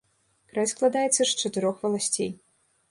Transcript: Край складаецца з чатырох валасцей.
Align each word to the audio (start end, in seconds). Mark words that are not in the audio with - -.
Край 0.53 0.65
складаецца 0.73 1.21
з 1.25 1.29
чатырох 1.41 1.75
валасцей. 1.87 2.29